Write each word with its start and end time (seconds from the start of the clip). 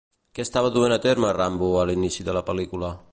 Què 0.37 0.43
estava 0.43 0.71
duent 0.77 0.95
a 0.95 0.97
terme 1.03 1.31
Rambo 1.39 1.71
a 1.83 1.87
l'inici 1.91 2.29
de 2.31 2.35
la 2.39 2.47
pel·lícula? 2.49 2.95